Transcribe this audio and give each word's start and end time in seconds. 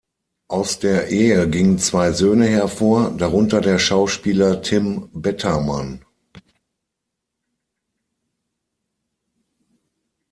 Aus 0.47 0.79
der 0.79 1.09
Ehe 1.09 1.47
gingen 1.47 1.77
zwei 1.77 2.11
Söhne 2.11 2.45
hervor, 2.47 3.11
darunter 3.15 3.61
der 3.61 3.77
Schauspieler 3.77 4.63
Tim 4.63 5.07
Bettermann. 5.13 6.03